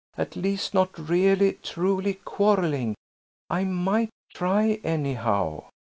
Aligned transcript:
"At 0.17 0.35
least 0.35 0.73
not 0.73 0.97
really, 0.97 1.59
truly 1.61 2.15
quarrelling. 2.15 2.95
I 3.51 3.65
might 3.65 4.09
try 4.33 4.79
anyhow." 4.83 5.65